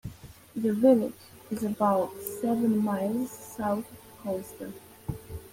The 0.55 0.73
village 0.73 1.13
is 1.51 1.61
about 1.63 2.19
seven 2.23 2.83
miles 2.83 3.29
south 3.29 3.85
of 3.91 4.21
Colchester. 4.23 4.73